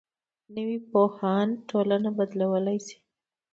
[0.55, 2.97] نوی پوهاند ټولنه بدلولی شي